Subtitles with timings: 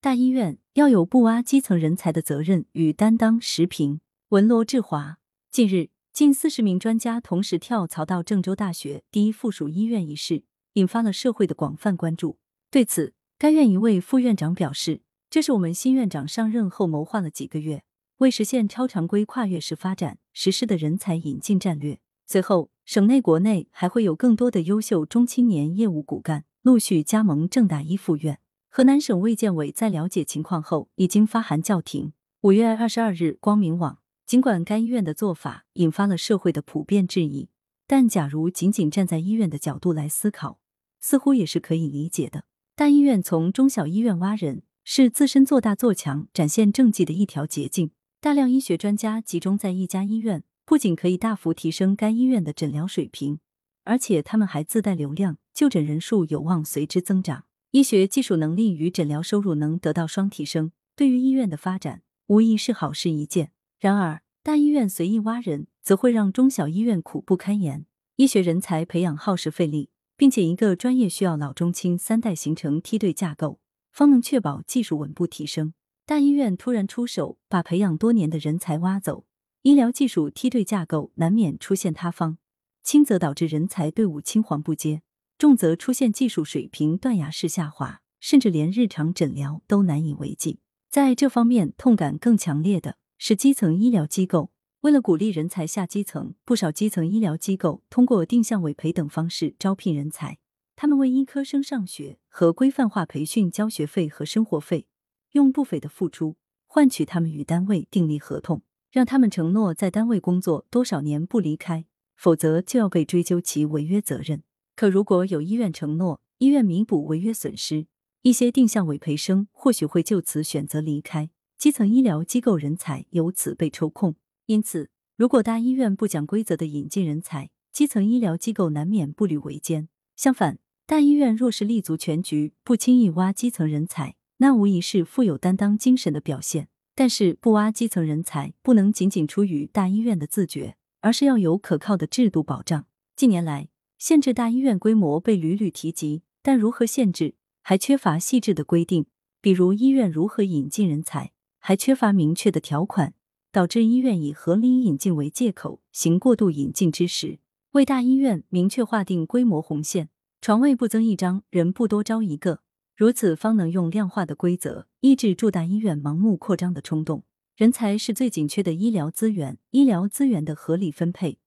[0.00, 3.40] 大医院要有不挖基层人才的责任与担当。
[3.40, 5.18] 时评文罗志华。
[5.50, 12.38] 近日，近四十名专家同时跳槽到郑州大学第一附属医院一事，引发了社会的广泛关注。
[12.70, 17.82] 对此，该院一位副院长表示：“这是我们新院长上任后谋划了几个月，
[18.18, 21.98] 为实现超常规跨越式发展实施的人才引进战略。
[22.24, 28.38] 随后，省内国内还会有更多的优秀中青年业务骨干陆续加盟郑大一附院。”
[28.70, 32.12] 河南省卫健委在了解情况后，已经发函叫停。
[32.42, 33.98] 五月二十二日，光明网。
[34.26, 37.48] 尽管该医院的做法引发了社会的普遍质疑，
[37.86, 40.60] 但假如仅仅站在医院的角度来思考，
[41.00, 42.44] 似乎也是可以理解的。
[42.76, 47.90] 大医院从中小医院挖人，是自身做大做强、展现政绩的一条捷径。
[48.20, 53.40] 大量医学专家集中在一家医院，不仅可以大幅提升该医院的诊疗水平，
[53.84, 63.52] 而且他们还自带流量，就诊人数有望随之增长，医学技术能力与诊疗收入能得到双提升，对于医院的发展无疑是好事一件。
[63.78, 67.84] 然而，大医院随意挖人，则会让中小医院苦不堪言。
[68.16, 73.60] 医学人才培养耗时费力，并且一个专业需要老中青三代形成梯队架构，
[73.92, 75.74] 方能确保技术稳步提升。
[76.06, 79.26] 大医院突然出手，把培养多年的人才挖走，
[79.60, 82.38] 医疗技术梯队架构难免出现塌方。
[82.82, 85.02] 轻则导致人才队伍青黄不接，
[85.38, 90.58] 重则出现技术水平断崖式下滑，甚至连日常诊疗都难以为继。
[90.90, 92.98] 在这方面，痛感更强烈的。
[93.20, 100.38] 是基层医疗机构为了鼓励人才下基层，不少基层医疗机构通过定向委培等方式招聘人才。
[100.76, 104.86] 他们为医科生上学和规范化培训交学费和生活费，
[105.32, 106.36] 用不菲的付出
[106.68, 111.84] 换取他们与单位订立合同，让他们承诺在单位工作多少年不离开，
[112.16, 114.44] 否则就要被追究其违约责任。
[114.78, 117.88] 可如果有医院承诺，医院弥补违约损失，
[118.22, 121.30] 一些定向委培生或许会就此选择离开。
[121.58, 124.14] 基层医疗机构人才由此被抽空，
[124.46, 129.88] 因此，如果大医院不讲规则的引进人才，基层医疗机构难免步履维艰。
[130.14, 136.68] 相反，大医院若是立足全局，不轻易挖基层人才，那无疑是富有担当精神的表现。
[136.94, 142.86] 但是，不挖基层人才，不能仅仅出于大医院的自觉，而是要有可靠的制度保障。
[143.16, 149.06] 近年来，限制大医院规模被屡屡提及，但如何限制，还缺乏细致的规定，
[149.40, 151.32] 比如医院如何引进人才。
[151.58, 153.12] 还缺乏明确的条款，
[153.50, 157.40] 导致医院以合理引进为借口行过度引进之实。
[157.72, 160.08] 为大医院明确划定规模红线，
[160.40, 162.62] 床位不增一张，人不多招一个，
[162.96, 167.24] 如此方能用量化的规则抑制住大医院盲目扩张的冲动。
[167.56, 171.38] 人才是最紧缺的医疗资源，医疗资源的合理分配，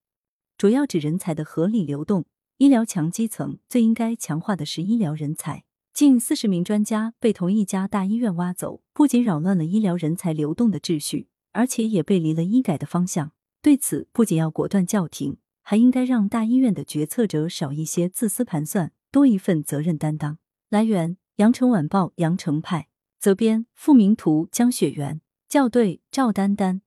[0.58, 2.26] 主要指人才的合理流动。
[2.62, 5.64] 医疗强基层，最应该强化的是医疗人才。
[5.96, 13.32] 近四十名专家被同一家大医院挖走，不仅扰乱了医疗人才流动的秩序，而且也背离了医改的方向。
[13.64, 20.38] 对此，不仅要果断叫停，还应该让大医院的决策者少一些自私盘算，多一份责任担当。
[20.70, 22.90] 来源：羊城晚报羊城派，
[23.20, 25.20] 责编：付明图，江雪源，
[25.50, 26.84] 校对：赵丹丹。